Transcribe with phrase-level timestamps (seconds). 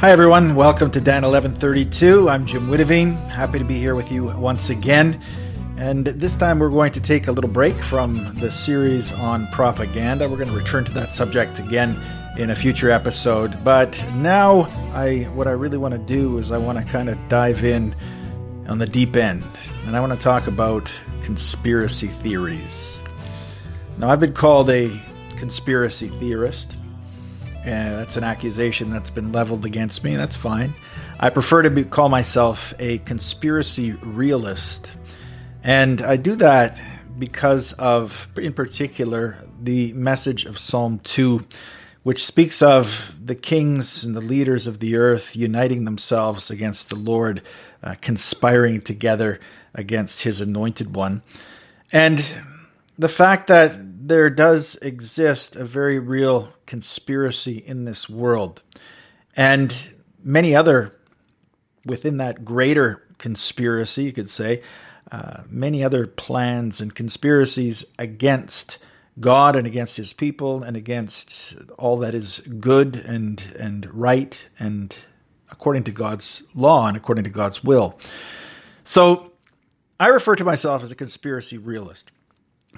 [0.00, 0.54] Hi, everyone.
[0.54, 2.28] Welcome to Dan 1132.
[2.28, 3.16] I'm Jim Witteveen.
[3.30, 5.20] Happy to be here with you once again.
[5.76, 10.28] And this time we're going to take a little break from the series on propaganda.
[10.28, 12.00] We're going to return to that subject again
[12.38, 13.64] in a future episode.
[13.64, 17.18] But now, I what I really want to do is I want to kind of
[17.28, 17.92] dive in
[18.68, 19.42] on the deep end,
[19.84, 20.92] and I want to talk about
[21.22, 23.02] conspiracy theories.
[23.98, 24.96] Now, I've been called a
[25.34, 26.76] conspiracy theorist.
[27.68, 30.16] And that's an accusation that's been leveled against me.
[30.16, 30.72] That's fine.
[31.20, 34.94] I prefer to be, call myself a conspiracy realist.
[35.62, 36.80] And I do that
[37.18, 41.46] because of, in particular, the message of Psalm 2,
[42.04, 46.96] which speaks of the kings and the leaders of the earth uniting themselves against the
[46.96, 47.42] Lord,
[47.82, 49.40] uh, conspiring together
[49.74, 51.20] against his anointed one.
[51.92, 52.24] And
[52.98, 53.72] the fact that
[54.08, 58.62] there does exist a very real conspiracy in this world.
[59.36, 59.74] And
[60.22, 60.96] many other,
[61.84, 64.62] within that greater conspiracy, you could say,
[65.12, 68.78] uh, many other plans and conspiracies against
[69.20, 74.96] God and against his people and against all that is good and, and right and
[75.50, 77.98] according to God's law and according to God's will.
[78.84, 79.32] So
[79.98, 82.12] I refer to myself as a conspiracy realist.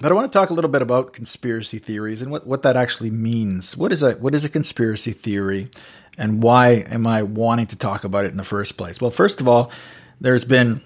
[0.01, 2.75] But I want to talk a little bit about conspiracy theories and what, what that
[2.75, 3.77] actually means.
[3.77, 5.69] What is a what is a conspiracy theory
[6.17, 8.99] and why am I wanting to talk about it in the first place?
[8.99, 9.71] Well, first of all,
[10.19, 10.81] there's been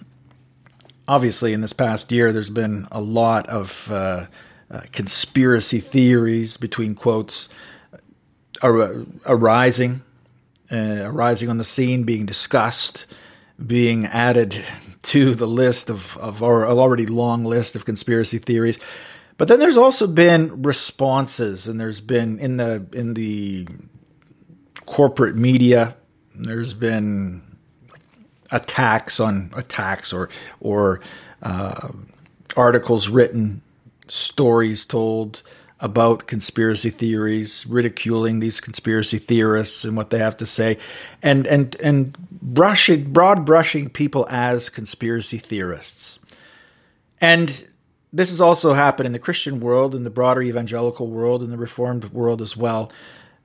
[1.07, 4.25] obviously in this past year there's been a lot of uh,
[4.69, 7.47] uh, conspiracy theories between quotes
[8.61, 10.01] ar- arising
[10.69, 13.05] uh, arising on the scene being discussed
[13.63, 14.63] being added
[15.03, 18.79] to the list of, of our already long list of conspiracy theories.
[19.37, 23.67] But then there's also been responses, and there's been in the in the
[24.85, 25.95] corporate media,
[26.33, 27.41] there's been
[28.51, 30.29] attacks on attacks or
[30.61, 31.01] or
[31.43, 31.89] uh,
[32.55, 33.61] articles written,
[34.07, 35.43] stories told,
[35.79, 40.77] about conspiracy theories, ridiculing these conspiracy theorists and what they have to say,
[41.21, 46.19] and and and brushing broad brushing people as conspiracy theorists.
[47.19, 47.49] And
[48.13, 51.57] this has also happened in the Christian world, in the broader evangelical world, in the
[51.57, 52.91] Reformed world as well,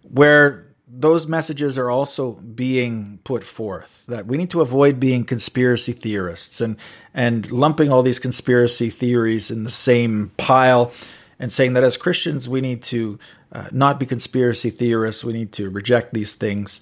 [0.02, 5.92] where those messages are also being put forth that we need to avoid being conspiracy
[5.92, 6.76] theorists and
[7.14, 10.92] and lumping all these conspiracy theories in the same pile
[11.40, 13.18] and saying that as Christians we need to
[13.52, 15.24] uh, not be conspiracy theorists.
[15.24, 16.80] We need to reject these things,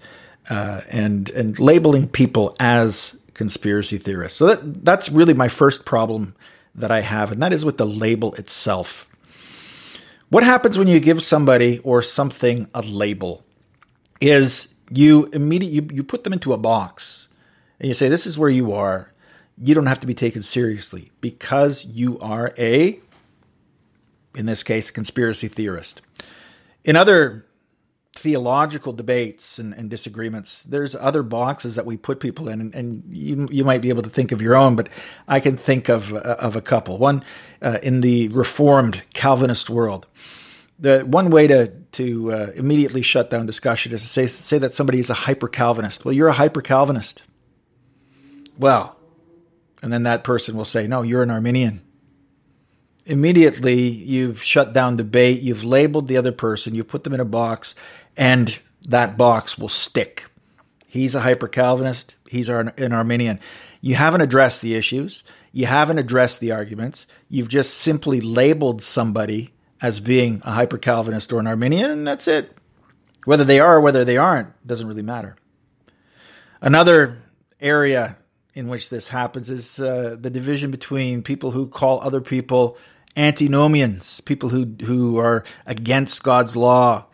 [0.50, 4.36] uh, and and labeling people as conspiracy theorists.
[4.36, 6.34] So that that's really my first problem
[6.74, 9.06] that I have, and that is with the label itself.
[10.28, 13.44] What happens when you give somebody or something a label?
[14.20, 17.28] Is you immediately you, you put them into a box
[17.80, 19.12] and you say this is where you are.
[19.56, 23.00] You don't have to be taken seriously because you are a
[24.38, 26.00] in this case, a conspiracy theorist.
[26.84, 27.44] In other
[28.14, 33.04] theological debates and, and, disagreements, there's other boxes that we put people in, and, and,
[33.08, 34.88] you you might be able to think of your own, but
[35.28, 36.98] I can think of uh, of a couple.
[36.98, 37.24] One
[37.62, 40.06] uh, in the Reformed Calvinist world.
[40.80, 44.74] The one way to to uh, immediately shut down discussion is to say say that
[44.74, 46.04] somebody is a hyper Calvinist.
[46.04, 47.22] Well, you're a hyper Calvinist.
[48.58, 48.96] Well,
[49.82, 51.82] and then that person will say, "No, you're an Arminian."
[53.08, 57.24] Immediately you've shut down debate, you've labeled the other person, you've put them in a
[57.24, 57.74] box,
[58.16, 58.58] and
[58.88, 60.24] that box will stick.
[60.86, 63.40] He's a hyper Calvinist, he's an Arminian.
[63.80, 69.50] You haven't addressed the issues, you haven't addressed the arguments, you've just simply labeled somebody
[69.80, 72.56] as being a hyper Calvinist or an Arminian, and that's it.
[73.24, 75.36] Whether they are or whether they aren't doesn't really matter.
[76.60, 77.22] Another
[77.60, 78.16] area
[78.54, 82.76] in which this happens is uh, the division between people who call other people
[83.16, 87.06] antinomians, people who who are against God's law.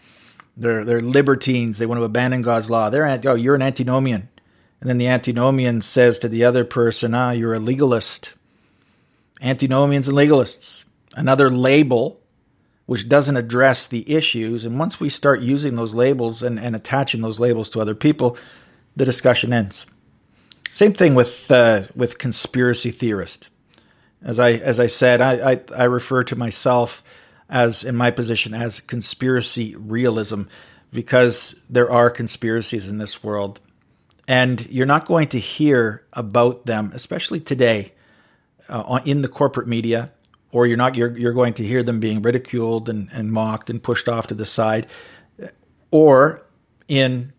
[0.57, 1.79] They're they're libertines.
[1.79, 2.91] They want to abandon God's law.
[2.91, 4.29] They're oh, you're an antinomian,
[4.81, 8.35] and then the antinomian says to the other person, ah, you're a legalist.
[9.43, 10.85] Antinomians and legalists,
[11.17, 12.21] another label
[12.87, 14.65] which doesn't address the issues.
[14.65, 18.37] And once we start using those labels and, and attaching those labels to other people,
[18.97, 19.87] the discussion ends.
[20.71, 23.49] Same thing with uh, with conspiracy theorist.
[24.25, 27.05] As I as I said, I, I, I refer to myself
[27.49, 30.45] as in my position as conspiracy realism
[30.91, 33.61] because there are conspiracies in this world,
[34.27, 37.93] and you're not going to hear about them, especially today,
[38.69, 40.11] uh, in the corporate media,
[40.53, 43.83] or you're not you're you're going to hear them being ridiculed and, and mocked and
[43.83, 44.87] pushed off to the side,
[45.91, 46.47] or
[46.89, 47.33] in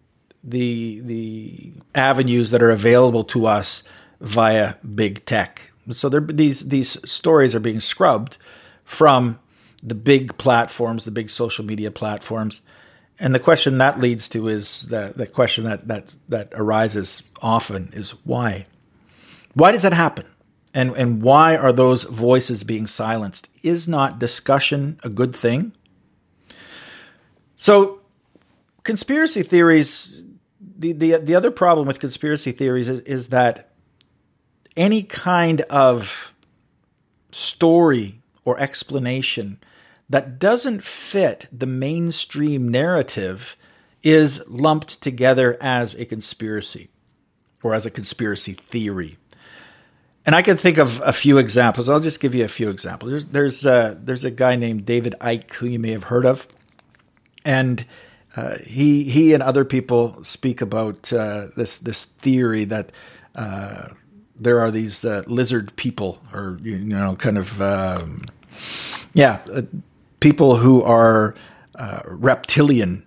[0.43, 3.83] the the avenues that are available to us
[4.21, 5.71] via big tech.
[5.91, 8.37] So these these stories are being scrubbed
[8.83, 9.39] from
[9.83, 12.61] the big platforms, the big social media platforms.
[13.19, 17.91] And the question that leads to is the, the question that, that that arises often
[17.93, 18.65] is why?
[19.53, 20.25] Why does that happen?
[20.73, 23.49] And and why are those voices being silenced?
[23.63, 25.71] Is not discussion a good thing?
[27.55, 28.01] So
[28.83, 30.25] conspiracy theories
[30.77, 33.71] the, the the other problem with conspiracy theories is, is that
[34.75, 36.33] any kind of
[37.31, 39.59] story or explanation
[40.09, 43.55] that doesn't fit the mainstream narrative
[44.03, 46.89] is lumped together as a conspiracy
[47.63, 49.17] or as a conspiracy theory.
[50.25, 51.89] And I can think of a few examples.
[51.89, 53.11] I'll just give you a few examples.
[53.11, 56.47] There's there's uh, there's a guy named David Icke who you may have heard of,
[57.43, 57.85] and
[58.35, 62.91] uh, he he and other people speak about uh, this this theory that
[63.35, 63.89] uh,
[64.39, 68.25] there are these uh, lizard people, or you know, kind of um,
[69.13, 69.61] yeah, uh,
[70.19, 71.35] people who are
[71.75, 73.03] uh, reptilian.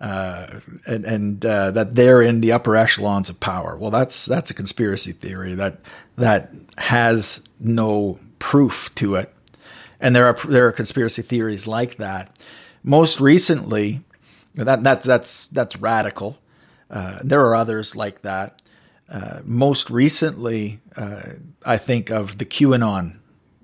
[0.00, 3.76] and, and that they're in the upper echelons of power.
[3.76, 5.78] Well, that's that's a conspiracy theory that
[6.16, 9.32] that has no proof to it,
[10.00, 12.34] and there are there are conspiracy theories like that.
[12.82, 14.00] Most recently,
[14.54, 16.38] that that that's that's radical.
[16.90, 18.60] Uh, there are others like that.
[19.10, 21.22] Uh, most recently, uh,
[21.64, 23.16] I think of the QAnon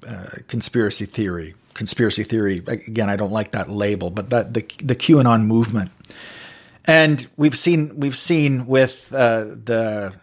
[0.07, 1.55] uh, conspiracy theory.
[1.75, 2.63] Conspiracy theory.
[2.67, 5.91] Again, I don't like that label, but that the the QAnon movement,
[6.87, 10.15] and we've seen we've seen with uh, the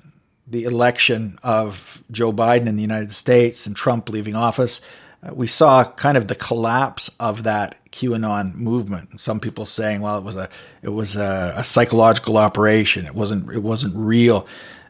[0.48, 4.82] the election of Joe Biden in the United States and Trump leaving office
[5.24, 9.20] uh, we saw kind of the collapse of that QAnon movement.
[9.20, 10.50] Some people saying, "Well, it was a
[10.82, 13.06] it was a, a psychological operation.
[13.06, 14.48] It wasn't it wasn't real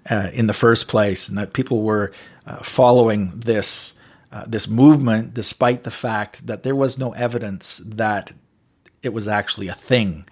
[0.09, 2.11] uh, in the first place," and that people were
[2.45, 3.93] uh, following this
[4.31, 8.33] uh, this movement despite the fact that there was no evidence that
[9.03, 10.25] it was actually a thing.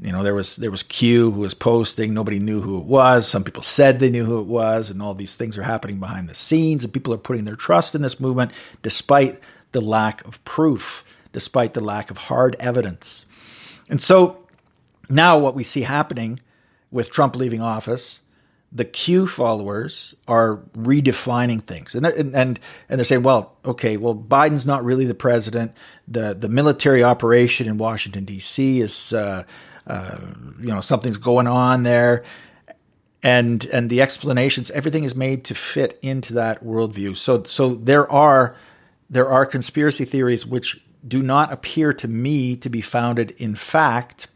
[0.00, 2.14] You know, there was there was Q who was posting.
[2.14, 3.28] Nobody knew who it was.
[3.28, 6.28] Some people said they knew who it was, and all these things are happening behind
[6.28, 6.84] the scenes.
[6.84, 8.50] And people are putting their trust in this movement,
[8.82, 9.40] despite
[9.72, 13.24] the lack of proof, despite the lack of hard evidence.
[13.88, 14.46] And so
[15.08, 16.40] now, what we see happening
[16.90, 18.20] with Trump leaving office,
[18.74, 24.66] the Q followers are redefining things, and and and, they're saying, well, okay, well, Biden's
[24.66, 25.72] not really the president.
[26.08, 28.80] the The military operation in Washington D.C.
[28.80, 29.12] is.
[29.12, 29.44] Uh,
[29.86, 30.16] uh,
[30.60, 32.24] you know something's going on there
[33.22, 38.10] and and the explanations everything is made to fit into that worldview so so there
[38.10, 38.56] are
[39.10, 44.26] there are conspiracy theories which do not appear to me to be founded in fact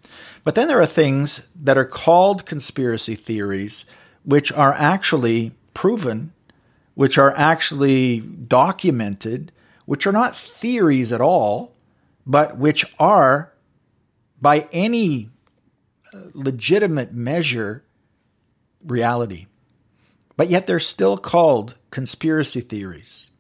[0.45, 3.87] but then there are things that are called conspiracy theories
[4.25, 6.33] which are actually proven
[6.95, 9.53] which are actually documented
[9.87, 11.75] which are not theories at all
[12.27, 13.53] but which are
[14.41, 15.31] by any
[16.13, 17.83] uh, legitimate measure
[18.85, 19.47] reality.
[20.37, 23.31] But yet they're still called conspiracy theories.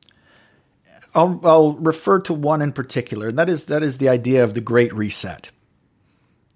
[1.14, 4.55] I'll, I'll refer to one in particular, and that is that is the idea of
[4.55, 5.49] the Great Reset.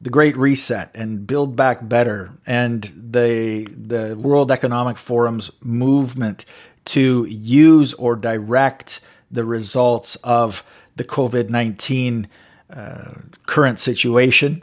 [0.02, 6.44] The Great Reset and Build Back Better and the the World Economic Forum's movement
[6.86, 10.64] to use or direct the results of
[10.96, 12.28] the COVID 19
[12.70, 13.14] uh,
[13.46, 14.62] current situation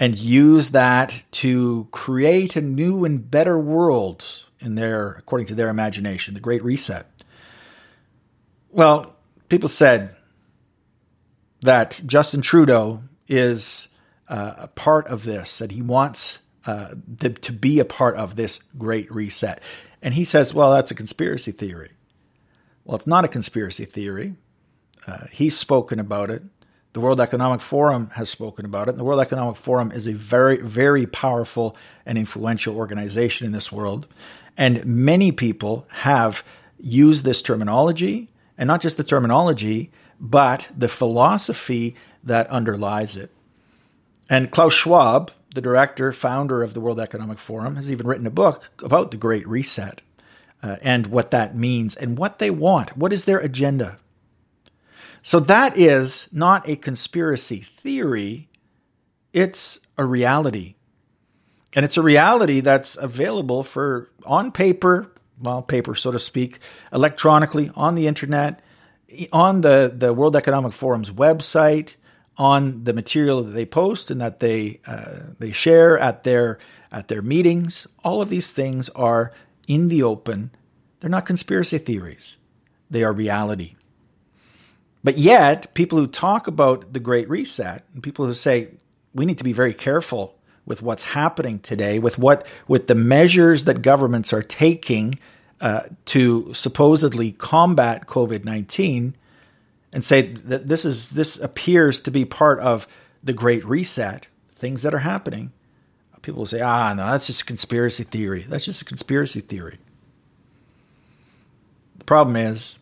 [0.00, 4.24] and use that to create a new and better world
[4.60, 7.06] in their according to their imagination the great reset.
[8.70, 9.14] Well
[9.48, 10.14] people said
[11.62, 13.87] that justin trudeau is
[14.28, 18.36] uh, a part of this that he wants uh, the, to be a part of
[18.36, 19.60] this great reset
[20.02, 21.90] and he says well that's a conspiracy theory
[22.84, 24.34] well it's not a conspiracy theory
[25.06, 26.42] uh, he's spoken about it
[26.94, 28.96] the World Economic Forum has spoken about it.
[28.96, 34.06] The World Economic Forum is a very, very powerful and influential organization in this world.
[34.56, 36.42] And many people have
[36.80, 41.94] used this terminology, and not just the terminology, but the philosophy
[42.24, 43.30] that underlies it.
[44.28, 48.30] And Klaus Schwab, the director, founder of the World Economic Forum, has even written a
[48.30, 50.02] book about the Great Reset
[50.62, 52.96] uh, and what that means and what they want.
[52.96, 53.98] What is their agenda?
[55.22, 58.48] So that is not a conspiracy theory,
[59.32, 60.76] it's a reality.
[61.74, 66.60] And it's a reality that's available for on paper, well, paper, so to speak,
[66.92, 68.60] electronically, on the internet,
[69.32, 71.94] on the, the World Economic Forum's website,
[72.38, 76.58] on the material that they post and that they uh, they share at their
[76.90, 77.86] at their meetings.
[78.04, 79.32] All of these things are
[79.66, 80.50] in the open.
[81.00, 82.38] They're not conspiracy theories.
[82.90, 83.74] They are reality.
[85.04, 88.68] But yet, people who talk about the Great Reset and people who say
[89.14, 93.64] we need to be very careful with what's happening today, with what with the measures
[93.64, 95.18] that governments are taking
[95.60, 99.16] uh, to supposedly combat COVID nineteen,
[99.92, 102.86] and say that this is this appears to be part of
[103.22, 105.52] the Great Reset, things that are happening.
[106.22, 108.44] People will say, "Ah, no, that's just a conspiracy theory.
[108.48, 109.78] That's just a conspiracy theory."
[111.98, 112.76] The problem is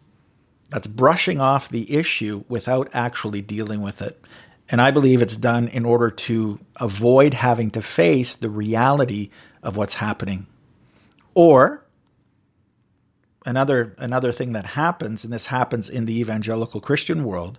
[0.71, 4.21] that's brushing off the issue without actually dealing with it.
[4.69, 9.31] And I believe it's done in order to avoid having to face the reality
[9.63, 10.47] of what's happening.
[11.35, 11.86] Or
[13.47, 17.59] another another thing that happens, and this happens in the evangelical Christian world,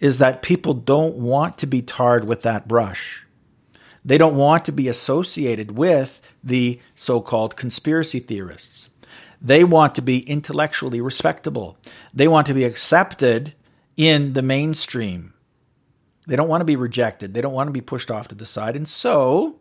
[0.00, 3.26] is that people don't want to be tarred with that brush.
[4.04, 8.88] They don't want to be associated with the so-called conspiracy theorists.
[9.42, 11.76] They want to be intellectually respectable.
[12.14, 13.54] They want to be accepted
[13.96, 15.34] in the mainstream.
[16.26, 17.34] They don't want to be rejected.
[17.34, 18.76] They don't want to be pushed off to the side.
[18.76, 19.60] And so,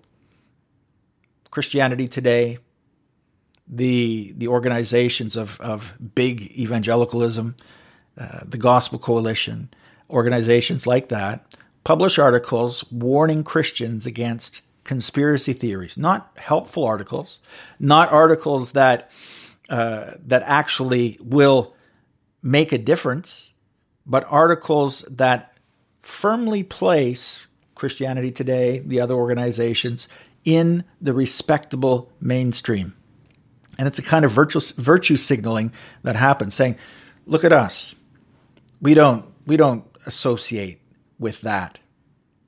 [1.52, 2.60] Christianity Today,
[3.68, 7.56] the the organizations of of big evangelicalism,
[8.18, 9.70] uh, the Gospel Coalition,
[10.10, 11.56] organizations like that
[11.86, 15.98] publish articles warning Christians against conspiracy theories.
[15.98, 17.40] Not helpful articles,
[17.80, 19.10] not articles that
[19.70, 21.74] uh, that actually will
[22.42, 23.54] make a difference,
[24.06, 25.58] but articles that
[26.02, 30.08] firmly place Christianity Today, the other organizations,
[30.44, 32.94] in the respectable mainstream.
[33.78, 35.72] And it's a kind of virtue, virtue signaling
[36.04, 36.78] that happens, saying,
[37.26, 37.96] look at us.
[38.82, 40.80] We don't, we don't associate
[41.20, 41.80] with that.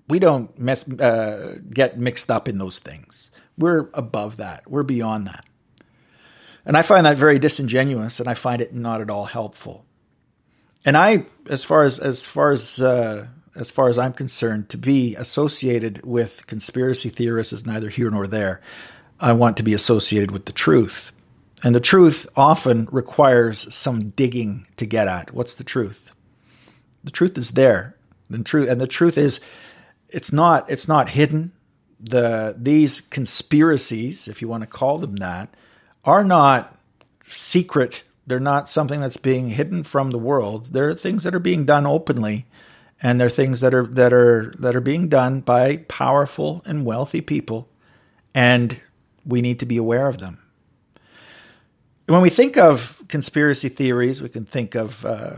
[0.08, 3.30] We don't mess, uh, get mixed up in those things.
[3.58, 4.70] We're above that.
[4.70, 5.46] We're beyond that.
[6.66, 9.86] And I find that very disingenuous and I find it not at all helpful.
[10.86, 14.78] And I, as far as, as far as, uh, as far as I'm concerned, to
[14.78, 18.62] be associated with conspiracy theorists is neither here nor there.
[19.20, 21.12] I want to be associated with the truth.
[21.64, 25.34] And the truth often requires some digging to get at.
[25.34, 26.12] What's the truth?
[27.04, 27.96] The truth is there.
[28.30, 29.40] The truth and the truth is
[30.10, 31.52] it's not it's not hidden.
[32.00, 35.54] The these conspiracies, if you want to call them that,
[36.04, 36.78] are not
[37.28, 38.04] secret.
[38.28, 40.74] They're not something that's being hidden from the world.
[40.74, 42.46] They're things that are being done openly
[43.02, 47.22] and they're things that are that are that are being done by powerful and wealthy
[47.22, 47.70] people
[48.34, 48.80] and
[49.26, 50.40] we need to be aware of them
[52.08, 55.38] when we think of conspiracy theories we can think of uh,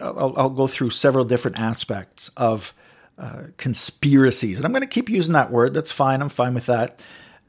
[0.00, 2.74] I'll, I'll, go through several different aspects of
[3.18, 4.56] uh, conspiracies.
[4.56, 5.72] And i'm going to keep using that word.
[5.72, 6.20] That's fine.
[6.20, 7.00] I'm fine with that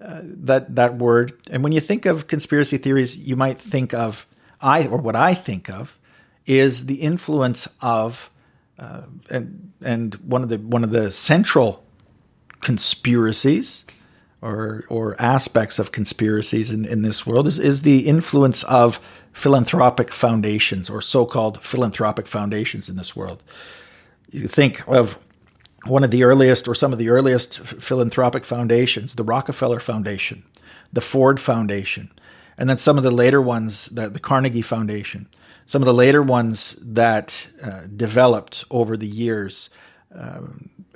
[0.01, 1.33] uh, that that word.
[1.49, 4.25] And when you think of conspiracy theories you might think of
[4.61, 5.97] i or what i think of
[6.45, 8.29] is the influence of
[8.77, 11.83] uh, and and one of the one of the central
[12.61, 13.85] conspiracies
[14.45, 18.99] or or aspects of conspiracies in, in this world is, is the influence of
[19.33, 23.43] philanthropic foundations or so-called philanthropic foundations in this world.
[24.31, 25.17] You think of
[25.85, 30.43] one of the earliest or some of the earliest philanthropic foundations, the Rockefeller Foundation,
[30.93, 32.11] the Ford Foundation,
[32.57, 35.27] and then some of the later ones, the, the Carnegie Foundation.
[35.67, 39.69] Some of the later ones that uh, developed over the years
[40.15, 40.41] uh,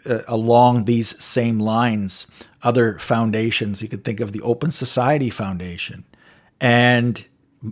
[0.06, 2.28] uh, along these same lines,
[2.64, 6.06] other foundations, you could think of the Open Society Foundation,
[6.60, 7.26] and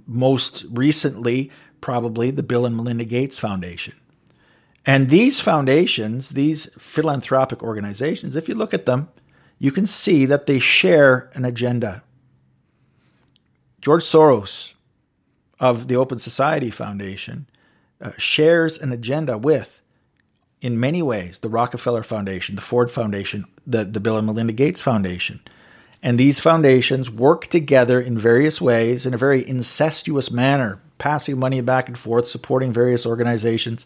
[0.05, 3.93] most recently, probably the Bill and Melinda Gates Foundation.
[4.85, 9.09] And these foundations, these philanthropic organizations, if you look at them,
[9.59, 12.03] you can see that they share an agenda.
[13.81, 14.73] George Soros
[15.59, 17.47] of the Open Society Foundation
[17.99, 19.81] uh, shares an agenda with,
[20.67, 24.81] in many ways, the Rockefeller Foundation, the Ford Foundation, the, the Bill and Melinda Gates
[24.81, 25.39] Foundation.
[26.03, 31.61] And these foundations work together in various ways in a very incestuous manner, passing money
[31.61, 33.85] back and forth, supporting various organizations,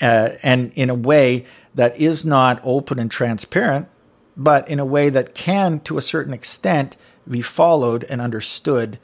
[0.00, 3.86] uh, and in a way that is not open and transparent,
[4.34, 6.96] but in a way that can, to a certain extent,
[7.28, 8.98] be followed and understood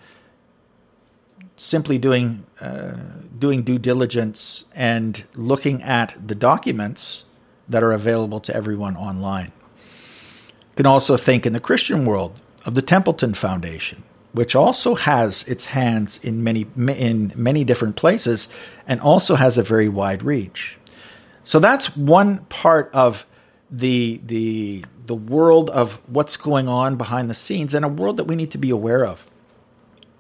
[1.59, 2.95] simply doing uh,
[3.41, 7.25] doing due diligence and looking at the documents
[7.69, 9.53] that are available to everyone online.
[10.71, 15.43] You can also think in the Christian world of the Templeton Foundation, which also has
[15.45, 18.49] its hands in many in many different places
[18.87, 20.77] and also has a very wide reach.
[21.43, 23.27] So that's one part of
[23.71, 28.25] the the the world of what's going on behind the scenes and a world that
[28.25, 29.29] we need to be aware of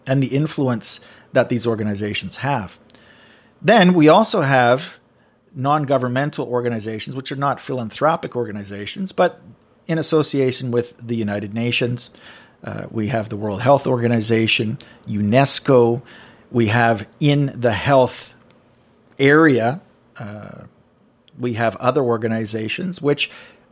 [0.06, 1.00] and the influence
[1.32, 2.80] that these organizations have.
[3.62, 4.98] Then we also have
[5.54, 9.40] non-governmental organizations which are not philanthropic organizations but
[9.88, 12.10] in association with the United Nations.
[12.62, 16.02] Uh, we have the World Health Organization, UNESCO.
[16.52, 18.34] We have in the health
[19.18, 19.80] area
[20.16, 20.66] uh,
[21.38, 23.30] we have other organizations which,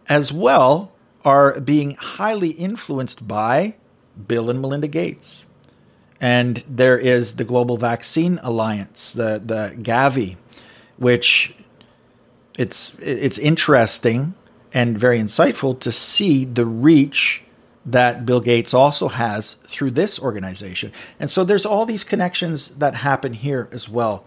[0.09, 0.90] as well,
[1.25, 3.75] are being highly influenced by
[4.26, 5.45] Bill and Melinda Gates.
[6.20, 10.37] And there is the Global Vaccine Alliance, the, the Gavi,
[10.96, 11.54] which
[12.58, 14.34] it's it's interesting
[14.75, 17.42] and very insightful to see the reach
[17.87, 20.92] that Bill Gates also has through this organization.
[21.20, 24.25] And so there's all these connections that happen here as well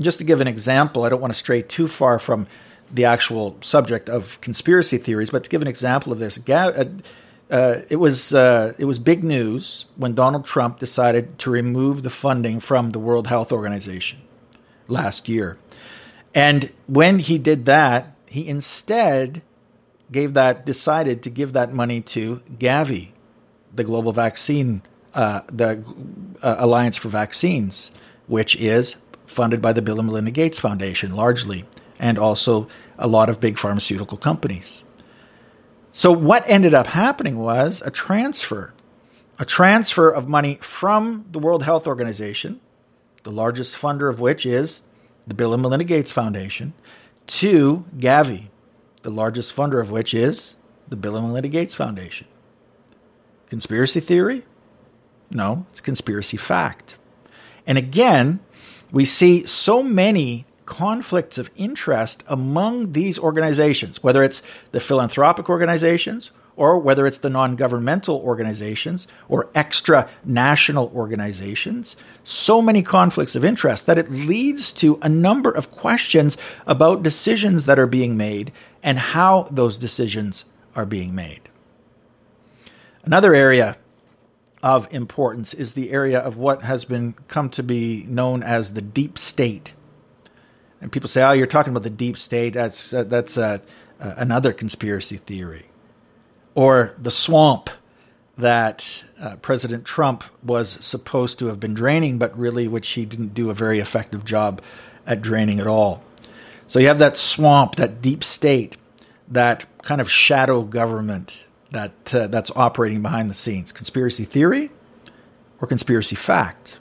[0.00, 2.46] just to give an example, I don't want to stray too far from
[2.92, 6.84] the actual subject of conspiracy theories, but to give an example of this, uh,
[7.50, 12.10] uh, it was uh, it was big news when Donald Trump decided to remove the
[12.10, 14.20] funding from the World Health Organization
[14.88, 15.58] last year,
[16.34, 19.42] and when he did that, he instead
[20.12, 23.10] gave that decided to give that money to Gavi,
[23.74, 24.82] the global vaccine,
[25.14, 25.84] uh, the
[26.42, 27.92] uh, Alliance for Vaccines,
[28.26, 31.64] which is funded by the Bill and Melinda Gates Foundation largely,
[31.98, 34.84] and also a lot of big pharmaceutical companies.
[35.92, 38.72] So, what ended up happening was a transfer,
[39.38, 42.60] a transfer of money from the World Health Organization,
[43.24, 44.82] the largest funder of which is
[45.26, 46.74] the Bill and Melinda Gates Foundation,
[47.26, 48.48] to Gavi,
[49.02, 50.56] the largest funder of which is
[50.88, 52.28] the Bill and Melinda Gates Foundation.
[53.48, 54.44] Conspiracy theory?
[55.28, 56.96] No, it's conspiracy fact.
[57.66, 58.40] And again,
[58.92, 66.30] we see so many conflicts of interest among these organizations, whether it's the philanthropic organizations
[66.54, 73.44] or whether it's the non governmental organizations or extra national organizations, so many conflicts of
[73.44, 78.52] interest that it leads to a number of questions about decisions that are being made
[78.80, 80.44] and how those decisions
[80.76, 81.48] are being made.
[83.02, 83.76] Another area
[84.62, 88.82] of importance is the area of what has been come to be known as the
[88.82, 89.72] deep state.
[90.80, 92.54] And people say, "Oh, you're talking about the deep state.
[92.54, 93.58] That's uh, that's uh,
[94.00, 95.66] uh, another conspiracy theory."
[96.54, 97.70] Or the swamp
[98.38, 103.34] that uh, President Trump was supposed to have been draining, but really, which he didn't
[103.34, 104.62] do a very effective job
[105.06, 106.02] at draining at all.
[106.66, 108.76] So you have that swamp, that deep state,
[109.28, 114.70] that kind of shadow government that uh, that's operating behind the scenes conspiracy theory
[115.60, 116.76] or conspiracy fact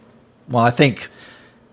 [0.48, 1.10] well i think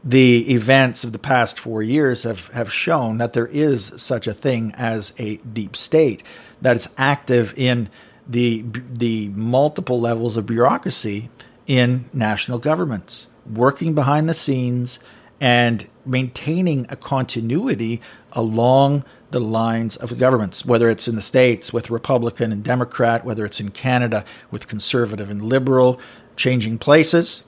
[0.06, 4.32] the events of the past 4 years have have shown that there is such a
[4.32, 6.22] thing as a deep state
[6.62, 7.88] that it's active in
[8.28, 11.28] the the multiple levels of bureaucracy
[11.66, 15.00] in national governments working behind the scenes
[15.40, 18.00] and maintaining a continuity
[18.32, 23.24] along the lines of the governments, whether it's in the States with Republican and Democrat,
[23.24, 26.00] whether it's in Canada with conservative and liberal,
[26.36, 27.44] changing places.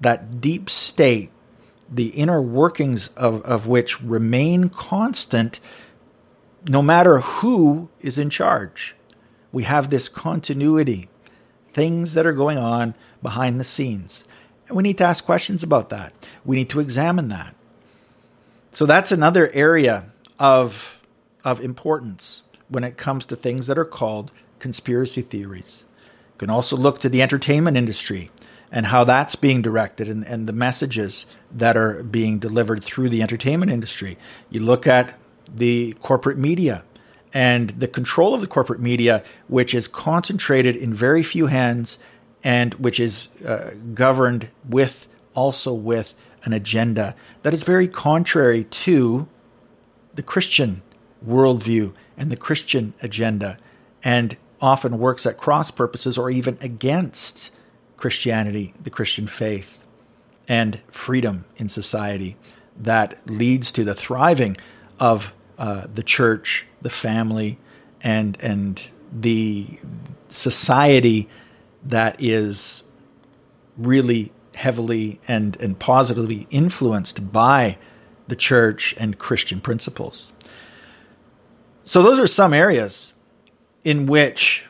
[0.00, 1.30] That deep state,
[1.92, 5.60] the inner workings of, of which remain constant
[6.68, 8.94] no matter who is in charge.
[9.52, 11.08] We have this continuity,
[11.72, 14.24] things that are going on behind the scenes.
[14.68, 16.14] And we need to ask questions about that.
[16.44, 17.54] We need to examine that.
[18.72, 20.06] So that's another area
[20.38, 20.98] of
[21.44, 25.84] of importance when it comes to things that are called conspiracy theories.
[26.34, 28.30] You can also look to the entertainment industry
[28.72, 33.22] and how that's being directed and, and the messages that are being delivered through the
[33.22, 34.18] entertainment industry.
[34.50, 35.16] You look at
[35.54, 36.82] the corporate media
[37.34, 41.98] and the control of the corporate media, which is concentrated in very few hands
[42.42, 49.28] and which is uh, governed with also with an agenda that is very contrary to
[50.14, 50.82] the Christian
[51.26, 53.58] worldview and the Christian agenda,
[54.02, 57.50] and often works at cross purposes or even against
[58.02, 59.78] Christianity, the Christian faith,
[60.48, 62.36] and freedom in society
[62.76, 64.56] that leads to the thriving
[64.98, 67.60] of uh, the church, the family,
[68.00, 69.68] and and the
[70.30, 71.28] society
[71.84, 72.82] that is
[73.76, 77.78] really heavily and, and positively influenced by
[78.26, 80.32] the church and Christian principles.
[81.84, 83.12] So, those are some areas
[83.84, 84.66] in which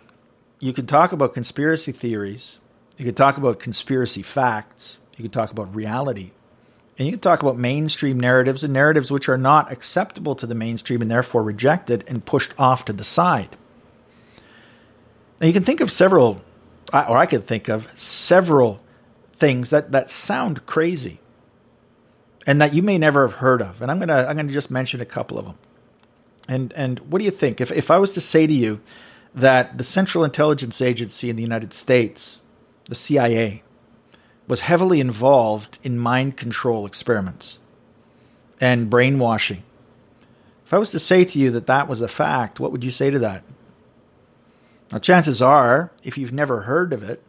[0.61, 2.59] you can talk about conspiracy theories,
[3.03, 6.31] you could talk about conspiracy facts, you could talk about reality,
[6.97, 10.55] And you could talk about mainstream narratives and narratives which are not acceptable to the
[10.55, 13.57] mainstream and therefore rejected and pushed off to the side.
[15.41, 16.43] Now, you can think of several,
[16.93, 18.81] or I could think of several
[19.37, 21.19] things that, that sound crazy
[22.47, 23.83] and that you may never have heard of.
[23.83, 25.59] And I'm gonna I'm gonna just mention a couple of them.
[26.47, 28.81] And and what do you think if if I was to say to you
[29.35, 32.43] that the Central Intelligence Agency in the United States,
[32.93, 33.63] the CIA,
[34.47, 37.59] was heavily involved in mind control experiments
[38.61, 39.63] and brainwashing.
[40.67, 42.91] If I was to say to you that that was a fact, what would you
[42.91, 43.45] say to that?
[44.91, 47.23] Now, chances are, if you've never heard of it,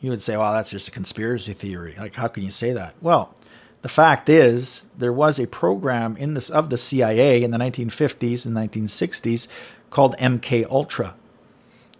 [0.00, 1.96] you would say, well, that's just a conspiracy theory.
[1.98, 2.94] Like, how can you say that?
[3.00, 3.34] Well,
[3.82, 8.46] the fact is, there was a program in this of the CIA in the 1950s
[8.46, 9.48] and 1960s
[9.90, 11.16] called MK Ultra,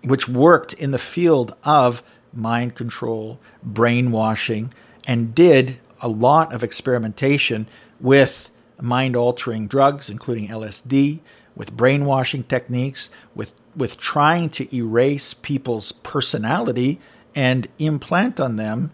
[0.05, 4.73] which worked in the field of mind control, brainwashing,
[5.07, 7.67] and did a lot of experimentation
[8.01, 11.21] with mind altering drugs, including LSD,
[11.55, 16.99] with brainwashing techniques, with, with trying to erase people's personality
[17.35, 18.91] and implant on them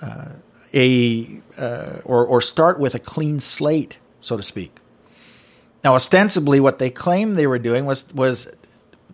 [0.00, 0.26] uh,
[0.74, 4.74] a uh, or or start with a clean slate, so to speak.
[5.84, 8.48] Now, ostensibly, what they claimed they were doing was was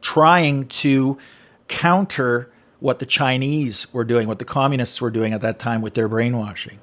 [0.00, 1.18] trying to
[1.66, 5.94] counter what the Chinese were doing, what the communists were doing at that time with
[5.94, 6.78] their brainwashing.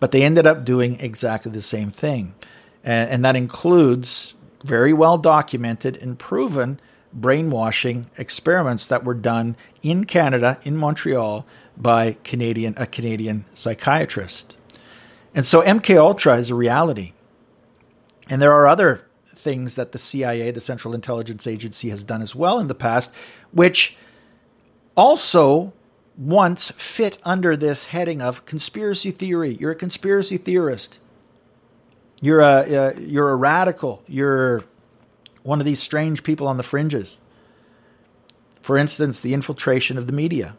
[0.00, 2.34] But they ended up doing exactly the same thing,
[2.82, 6.80] and, and that includes very well documented and proven
[7.12, 14.56] brainwashing experiments that were done in Canada, in Montreal, by Canadian a Canadian psychiatrist.
[15.34, 17.12] And so MK Ultra is a reality.
[18.28, 22.34] And there are other things that the CIA, the Central Intelligence Agency, has done as
[22.34, 23.12] well in the past,
[23.50, 23.96] which
[24.96, 25.72] also
[26.16, 29.54] once fit under this heading of conspiracy theory.
[29.54, 30.98] You're a conspiracy theorist.
[32.20, 34.02] You're a you're a radical.
[34.06, 34.64] You're
[35.42, 37.18] one of these strange people on the fringes.
[38.60, 40.56] For instance, the infiltration of the media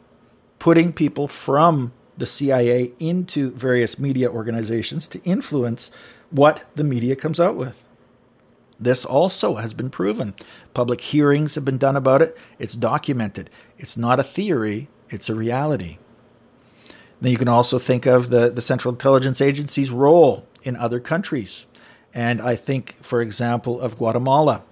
[0.59, 5.91] putting people from the CIA into various media organizations to influence
[6.29, 7.85] what the media comes out with.
[8.79, 10.33] This also has been proven.
[10.73, 12.37] Public hearings have been done about it.
[12.59, 13.49] It's documented.
[13.77, 15.97] It's not a theory, it's a reality.
[17.21, 21.65] Then you can also think of the, the Central Intelligence Agency's role in other countries.
[22.13, 24.63] And I think, for example, of Guatemala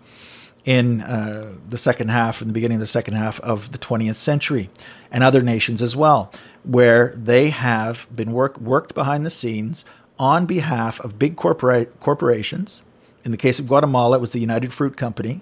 [0.65, 4.17] in uh, the second half, in the beginning of the second half of the 20th
[4.17, 4.69] century,
[5.11, 6.31] and other nations as well,
[6.63, 9.85] where they have been work, worked behind the scenes
[10.19, 12.83] on behalf of big corporate corporations.
[13.23, 15.41] In the case of Guatemala, it was the United Fruit Company,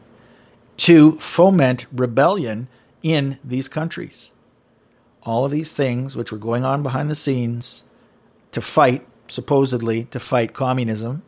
[0.78, 2.68] to foment rebellion
[3.02, 4.32] in these countries.
[5.24, 7.84] All of these things, which were going on behind the scenes
[8.52, 11.24] to fight, supposedly, to fight communism,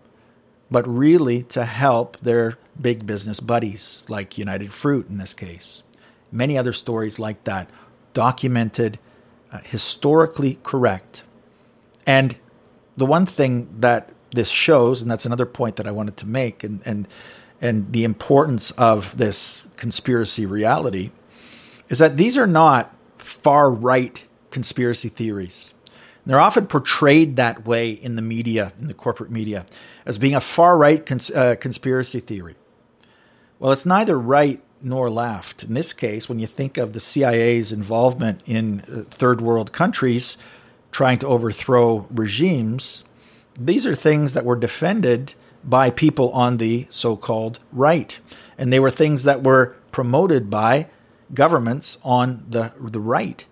[0.69, 5.83] but really to help their big business buddies, like United Fruit in this case.
[6.31, 7.69] Many other stories like that,
[8.13, 8.97] documented,
[9.51, 11.23] uh, historically correct.
[12.05, 12.39] And
[12.95, 16.63] the one thing that this shows, and that's another point that I wanted to make,
[16.63, 17.07] and, and,
[17.59, 21.11] and the importance of this conspiracy reality,
[21.89, 25.73] is that these are not far right conspiracy theories.
[26.25, 29.65] They're often portrayed that way in the media, in the corporate media,
[30.05, 32.55] as being a far right cons- uh, conspiracy theory.
[33.59, 35.63] Well, it's neither right nor left.
[35.63, 40.37] In this case, when you think of the CIA's involvement in uh, third world countries
[40.91, 43.03] trying to overthrow regimes,
[43.59, 45.33] these are things that were defended
[45.63, 48.19] by people on the so called right.
[48.57, 50.87] And they were things that were promoted by
[51.33, 53.45] governments on the, the right.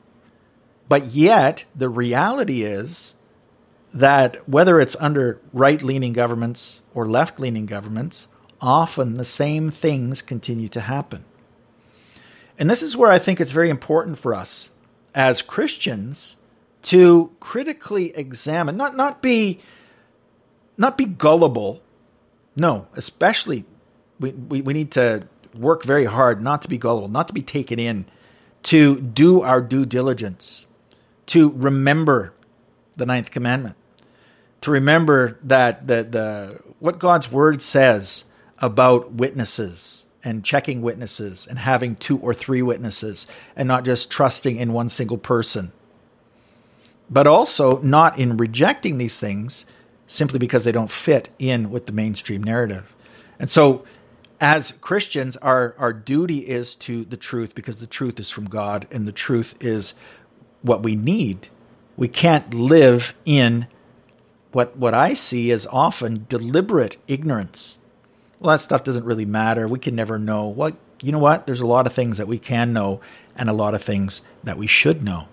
[0.88, 3.14] But yet, the reality is
[3.94, 8.28] that whether it's under right leaning governments or left leaning governments,
[8.62, 11.26] often the same things continue to happen.
[12.58, 14.70] And this is where I think it's very important for us
[15.16, 16.38] as Christians
[16.82, 19.62] to critically examine, not, not be
[20.80, 21.84] not be gullible.
[22.56, 23.65] No, especially
[24.20, 27.42] we, we, we need to work very hard not to be gullible, not to be
[27.42, 28.06] taken in,
[28.63, 30.65] to do our due diligence
[31.28, 32.34] to remember
[32.96, 33.76] the ninth commandment,
[34.62, 38.26] to remember that the, the what God's word says
[38.58, 44.56] about witnesses and checking witnesses and having two or three witnesses and not just trusting
[44.56, 45.72] in one single person.
[47.10, 49.65] But also not in rejecting these things
[50.10, 52.93] simply because they don't fit in with the mainstream narrative.
[53.39, 53.86] And so
[54.41, 58.88] as Christians, our, our duty is to the truth because the truth is from God
[58.91, 59.93] and the truth is
[60.63, 61.48] what we need.
[61.95, 63.67] We can't live in
[64.52, 67.78] what what I see is often deliberate ignorance.
[68.39, 69.67] Well, that stuff doesn't really matter.
[69.67, 70.48] We can never know.
[70.48, 71.45] What you know what?
[71.45, 73.00] There's a lot of things that we can know
[73.36, 75.28] and a lot of things that we should know.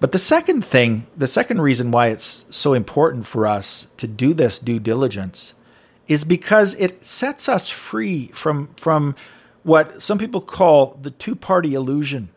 [0.00, 4.32] But the second thing, the second reason why it's so important for us to do
[4.32, 5.54] this due diligence
[6.08, 9.14] is because it sets us free from from
[9.62, 12.30] what some people call the two-party illusion.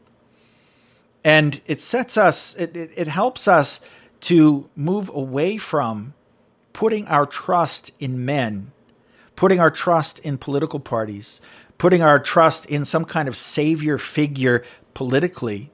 [1.23, 3.79] And it sets us it, it, it helps us
[4.21, 6.13] to move away from
[6.73, 8.71] putting our trust in men,
[9.37, 11.39] putting our trust in political parties,
[11.77, 15.71] putting our trust in some kind of savior figure politically,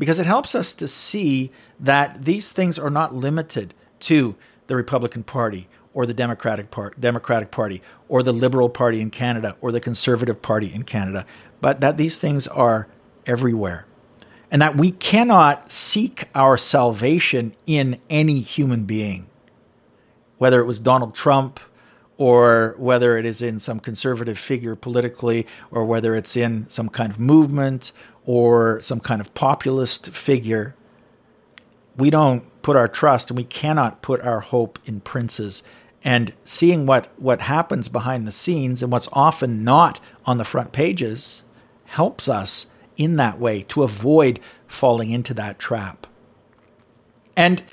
[0.00, 4.34] because it helps us to see that these things are not limited to
[4.66, 9.56] the Republican Party or the Democratic, Part, Democratic Party or the Liberal Party in Canada
[9.60, 11.26] or the Conservative Party in Canada,
[11.60, 12.88] but that these things are
[13.26, 13.84] everywhere
[14.50, 19.28] and that we cannot seek our salvation in any human being,
[20.38, 21.60] whether it was Donald Trump
[22.16, 27.10] or whether it is in some conservative figure politically, or whether it's in some kind
[27.10, 27.92] of movement
[28.32, 30.72] or some kind of populist figure.
[31.96, 35.64] We don't put our trust and we cannot put our hope in princes.
[36.04, 40.70] And seeing what, what happens behind the scenes and what's often not on the front
[40.70, 41.42] pages
[41.86, 44.38] helps us in that way to avoid
[44.68, 46.06] falling into that trap.
[47.34, 47.64] And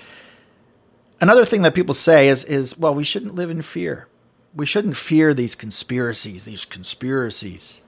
[1.21, 4.07] another thing that people say is, is well, we shouldn't live in fear.
[4.55, 7.81] We shouldn't fear these conspiracies, these conspiracies.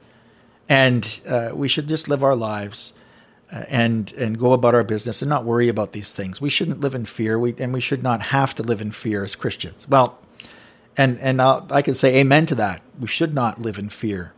[0.69, 2.93] And uh, we should just live our lives
[3.51, 6.39] uh, and and go about our business and not worry about these things.
[6.39, 7.37] We shouldn't live in fear.
[7.39, 9.87] We and we should not have to live in fear as Christians.
[9.89, 10.19] Well,
[10.95, 12.81] and and I'll, I can say amen to that.
[12.99, 14.33] We should not live in fear,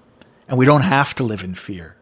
[0.47, 1.97] and we don't have to live in fear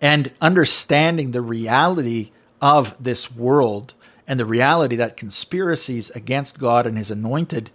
[0.00, 3.94] and understanding the reality of this world
[4.26, 7.70] and the reality that conspiracies against God and his anointed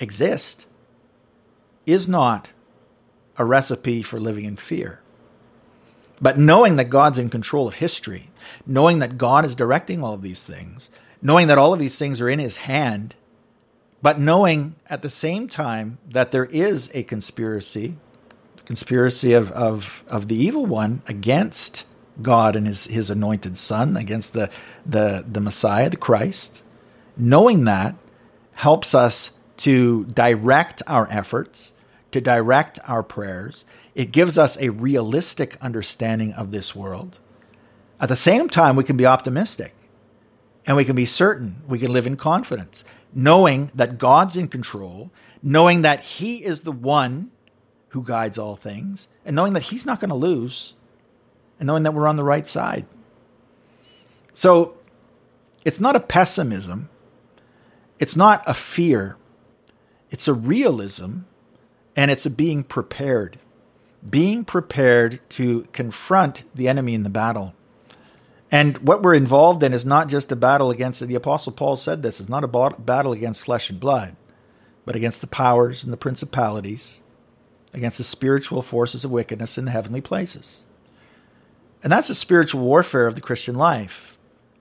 [0.00, 0.66] exist
[1.84, 2.48] is not
[3.38, 5.00] a recipe for living in fear.
[6.20, 8.30] But knowing that God's in control of history,
[8.66, 10.88] knowing that God is directing all of these things,
[11.20, 13.14] knowing that all of these things are in his hand,
[14.00, 17.96] but knowing at the same time that there is a conspiracy
[18.66, 21.86] conspiracy of, of, of the evil one against
[22.20, 24.50] God and his, his anointed son, against the,
[24.84, 26.62] the, the Messiah, the Christ.
[27.16, 27.94] Knowing that
[28.52, 31.72] helps us to direct our efforts,
[32.12, 33.64] to direct our prayers.
[33.94, 37.18] It gives us a realistic understanding of this world.
[38.00, 39.74] At the same time, we can be optimistic
[40.66, 45.10] and we can be certain, we can live in confidence, knowing that God's in control,
[45.42, 47.30] knowing that He is the one
[47.90, 50.74] who guides all things, and knowing that He's not going to lose,
[51.58, 52.84] and knowing that we're on the right side.
[54.34, 54.76] So
[55.64, 56.90] it's not a pessimism,
[57.98, 59.16] it's not a fear,
[60.10, 61.20] it's a realism,
[61.96, 63.38] and it's being prepared.
[64.08, 67.54] Being prepared to confront the enemy in the battle.
[68.52, 72.02] And what we're involved in is not just a battle against, the Apostle Paul said
[72.02, 74.14] this, is not a battle against flesh and blood,
[74.84, 77.00] but against the powers and the principalities
[77.76, 80.62] against the spiritual forces of wickedness in the heavenly places.
[81.82, 84.16] And that's the spiritual warfare of the Christian life.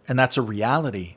[0.07, 1.15] And that's a reality.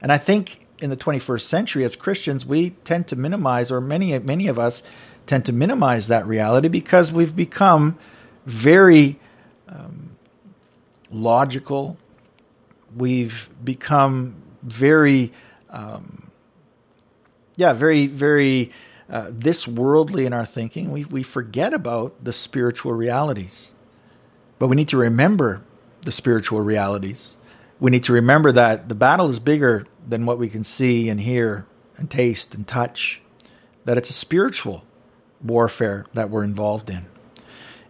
[0.00, 4.18] And I think in the 21st century, as Christians, we tend to minimize, or many,
[4.18, 4.82] many of us
[5.26, 7.98] tend to minimize that reality because we've become
[8.46, 9.18] very
[9.68, 10.16] um,
[11.10, 11.96] logical.
[12.94, 15.32] We've become very,
[15.70, 16.30] um,
[17.56, 18.72] yeah, very, very
[19.08, 23.74] uh, this worldly in our thinking, we, we forget about the spiritual realities.
[24.58, 25.62] But we need to remember
[26.02, 27.36] the spiritual realities.
[27.80, 31.20] We need to remember that the battle is bigger than what we can see and
[31.20, 33.20] hear and taste and touch,
[33.84, 34.84] that it's a spiritual
[35.44, 37.06] warfare that we're involved in.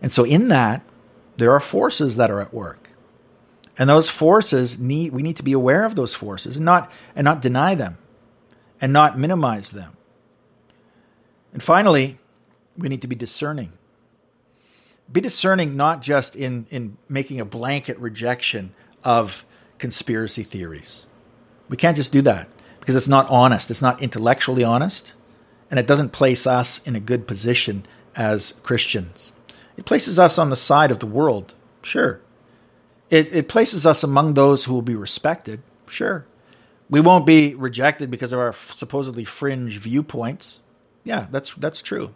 [0.03, 0.83] And so, in that,
[1.37, 2.90] there are forces that are at work.
[3.79, 7.25] And those forces need we need to be aware of those forces and not and
[7.25, 7.99] not deny them
[8.81, 9.97] and not minimize them.
[11.53, 12.19] And finally,
[12.77, 13.73] we need to be discerning.
[15.11, 19.45] Be discerning not just in, in making a blanket rejection of
[19.79, 21.07] conspiracy theories.
[21.69, 22.49] We can't just do that
[22.81, 23.71] because it's not honest.
[23.71, 25.14] It's not intellectually honest,
[25.75, 27.85] and it doesn't place us in a good position
[28.15, 29.33] as Christians.
[29.77, 32.21] It places us on the side of the world, sure.
[33.11, 36.27] It, it places us among those who will be respected, sure.
[36.89, 40.61] We won't be rejected because of our supposedly fringe viewpoints.
[41.03, 42.15] Yeah, that's that's true.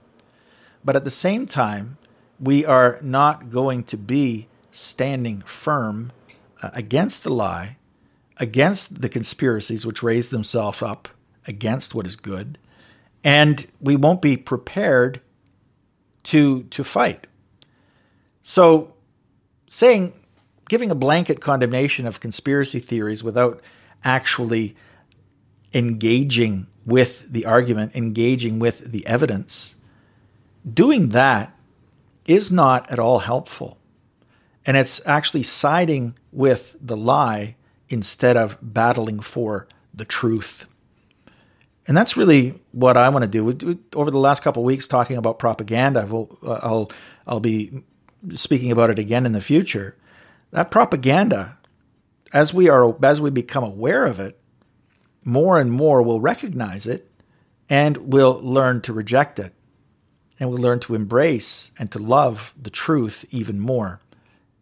[0.85, 1.99] But at the same time,
[2.38, 6.12] we are not going to be standing firm
[6.62, 7.77] uh, against the lie,
[8.37, 11.09] against the conspiracies which raise themselves up
[11.44, 12.57] against what is good,
[13.24, 15.20] and we won't be prepared
[16.24, 17.26] to to fight.
[18.42, 18.94] So
[19.68, 20.12] saying
[20.68, 23.62] giving a blanket condemnation of conspiracy theories without
[24.04, 24.76] actually
[25.74, 29.76] engaging with the argument, engaging with the evidence,
[30.72, 31.54] doing that
[32.26, 33.78] is not at all helpful.
[34.64, 37.57] And it's actually siding with the lie
[37.88, 40.66] instead of battling for the truth.
[41.88, 43.81] And that's really what I want to do.
[43.96, 46.90] Over the last couple of weeks, talking about propaganda, I'll, I'll,
[47.27, 47.83] I'll be
[48.35, 49.96] speaking about it again in the future.
[50.51, 51.57] That propaganda,
[52.31, 54.38] as we are, as we become aware of it,
[55.24, 57.11] more and more will recognize it
[57.70, 59.55] and will learn to reject it.
[60.38, 64.01] And we'll learn to embrace and to love the truth even more.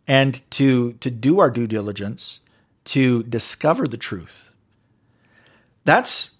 [0.07, 2.41] And to, to do our due diligence
[2.85, 4.55] to discover the truth.
[5.85, 6.31] That's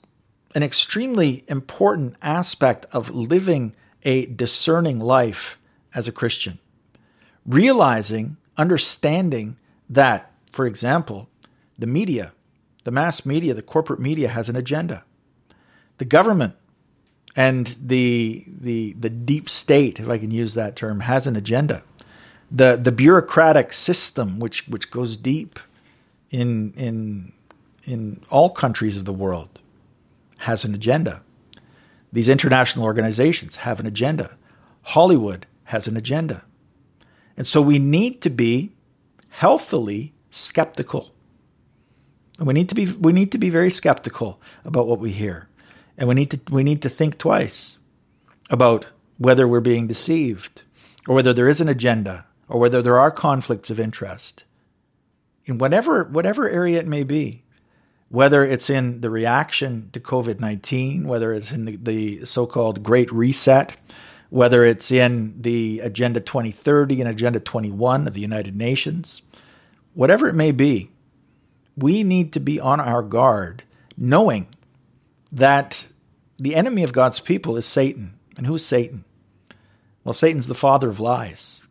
[0.57, 5.59] an extremely important aspect of living a discerning life
[5.95, 6.59] as a Christian.
[7.47, 9.57] Realizing, understanding
[9.89, 11.29] that, for example,
[11.79, 12.33] the media
[12.87, 15.05] the mass media, the corporate media has an agenda.
[15.99, 16.55] The government
[17.35, 21.83] and the the the deep state, if I can use that term, has an agenda.
[22.49, 25.59] The the bureaucratic system, which which goes deep
[26.31, 27.33] in in
[27.83, 29.59] in all countries of the world,
[30.39, 31.23] has an agenda.
[32.13, 34.37] These international organizations have an agenda.
[34.83, 36.45] Hollywood has an agenda.
[37.37, 38.73] And so we need to be
[39.29, 41.13] healthily skeptical
[42.39, 45.49] and we need to be we need to be very skeptical about what we hear.
[45.97, 47.79] And we need to we need to think twice
[48.51, 48.87] about
[49.19, 50.63] whether we're being deceived
[51.09, 54.45] or whether there is an agenda or whether there are conflicts of interest
[55.47, 57.43] in whatever whatever area it may be
[58.09, 63.77] whether it's in the reaction to COVID-19 whether it's in the, the so-called great reset
[64.29, 69.23] whether it's in the agenda 2030 and agenda 21 of the United Nations
[69.95, 70.91] whatever it may be
[71.77, 73.63] we need to be on our guard,
[73.97, 74.49] knowing
[75.31, 75.89] that
[76.39, 78.15] the enemy of God's people is Satan.
[78.37, 79.05] And who's Satan?
[80.05, 81.63] Well, Satan's the father of lies.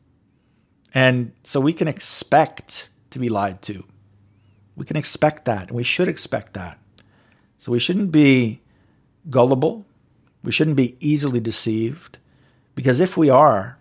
[0.93, 3.83] And so we can expect to be lied to.
[4.75, 6.79] We can expect that, and we should expect that.
[7.59, 8.61] So we shouldn't be
[9.29, 9.85] gullible.
[10.43, 12.19] We shouldn't be easily deceived.
[12.75, 13.79] Because if we are,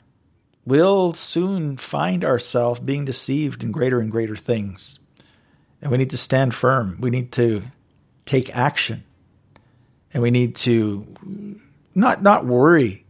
[0.64, 4.98] we'll soon find ourselves being deceived in greater and greater things.
[5.82, 6.98] And we need to stand firm.
[7.00, 7.62] We need to
[8.24, 9.04] take action.
[10.12, 11.60] And we need to
[11.94, 13.04] not not worry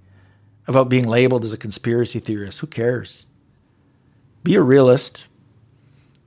[0.67, 2.61] about being labeled as a conspiracy theorist.
[2.61, 3.27] Who cares?
[4.43, 5.27] Be a realist.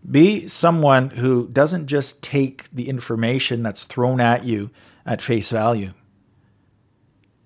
[0.09, 4.69] Be someone who doesn't just take the information that's thrown at you
[5.05, 5.91] at face value.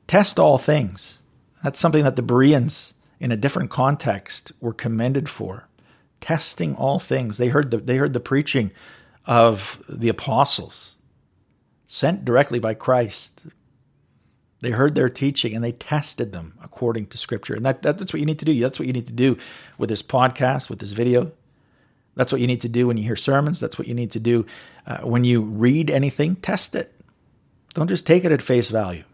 [0.08, 1.20] Test all things.
[1.64, 5.68] That's something that the Bereans, in a different context, were commended for
[6.20, 7.38] testing all things.
[7.38, 8.72] They heard the, they heard the preaching
[9.26, 10.96] of the apostles
[11.88, 13.44] sent directly by Christ.
[14.62, 17.56] They heard their teaching and they tested them according to Scripture.
[17.56, 18.60] And that, that, that's what you need to do.
[18.60, 19.38] That's what you need to do
[19.78, 21.32] with this podcast, with this video.
[22.22, 23.60] That's what you need to do when you hear sermons.
[23.60, 24.46] That's what you need to do
[24.86, 26.36] uh, when you read anything.
[26.36, 26.94] Test it.
[27.74, 29.06] Don't just take it at face value,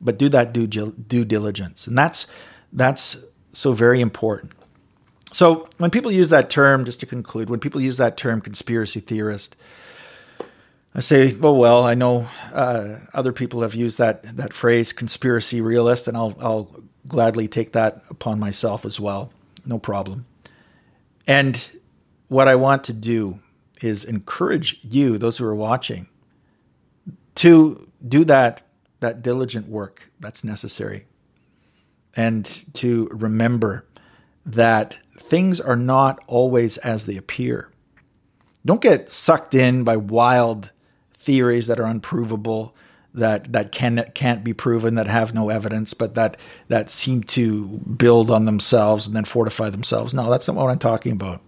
[0.00, 1.86] but do that due, due diligence.
[1.86, 2.26] And that's,
[2.72, 4.52] that's so very important.
[5.32, 9.00] So when people use that term, just to conclude, when people use that term conspiracy
[9.00, 9.54] theorist,
[10.94, 15.60] I say, well, well, I know uh, other people have used that that phrase conspiracy
[15.60, 16.74] realist, and I'll I'll
[17.06, 19.30] gladly take that upon myself as well,
[19.66, 20.24] no problem.
[21.26, 21.68] And
[22.28, 23.40] what I want to do
[23.80, 26.08] is encourage you, those who are watching,
[27.36, 28.62] to do that
[29.00, 31.06] that diligent work that's necessary,
[32.14, 33.86] and to remember
[34.46, 37.70] that things are not always as they appear.
[38.64, 40.70] Don't get sucked in by wild
[41.12, 42.74] theories that are unprovable,
[43.16, 46.36] that that can can't be proven, that have no evidence, but that
[46.68, 50.14] that seem to build on themselves and then fortify themselves.
[50.14, 51.40] No, that's not what I'm talking about.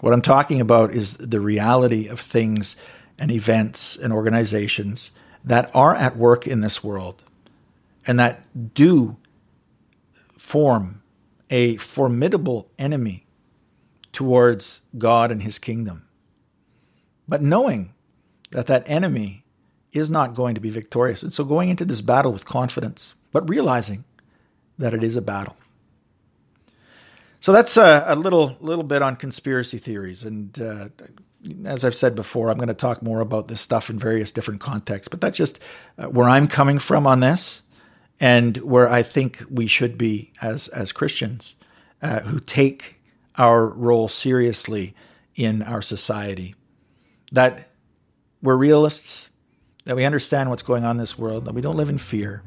[0.00, 2.76] What I'm talking about is the reality of things
[3.18, 5.12] and events and organizations
[5.44, 7.22] that are at work in this world
[8.06, 9.16] and that do
[10.36, 11.02] form
[11.50, 13.26] a formidable enemy
[14.12, 16.06] towards God and his kingdom.
[17.28, 17.94] But knowing
[18.50, 19.41] that that enemy
[19.92, 21.22] is not going to be victorious.
[21.22, 24.04] And so going into this battle with confidence, but realizing
[24.78, 25.56] that it is a battle.
[27.40, 30.88] So that's a, a, little little bit on conspiracy theories, and uh,
[31.64, 34.60] as I've said before, I'm going to talk more about this stuff in various different
[34.60, 35.08] contexts.
[35.08, 35.58] But that's just
[35.98, 37.62] uh, where I'm coming from on this,
[38.20, 41.56] and where I think we should be as as Christians
[42.00, 43.00] uh, who take
[43.36, 44.94] our role seriously
[45.34, 46.54] in our society.
[47.32, 47.68] That
[48.40, 49.30] we're realists,
[49.84, 52.42] that we understand what's going on in this world, that we don't live in fear,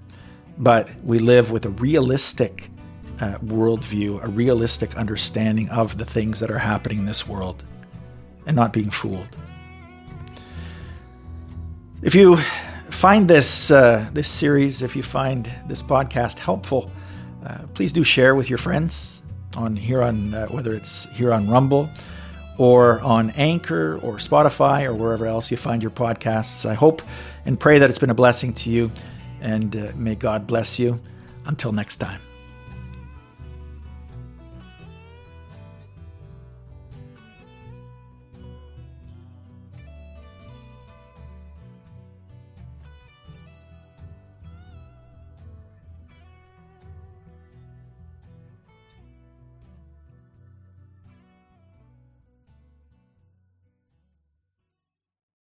[0.57, 2.69] but we live with a realistic
[3.19, 7.63] uh, worldview, a realistic understanding of the things that are happening in this world,
[8.45, 9.27] and not being fooled.
[12.01, 12.37] If you
[12.91, 16.91] find this uh, this series, if you find this podcast helpful,
[17.45, 19.23] uh, please do share with your friends
[19.57, 21.89] on here on uh, whether it's here on Rumble
[22.57, 26.69] or on Anchor or Spotify or wherever else you find your podcasts.
[26.69, 27.01] I hope
[27.45, 28.91] and pray that it's been a blessing to you,
[29.41, 30.99] and uh, may God bless you.
[31.47, 32.19] Until next time.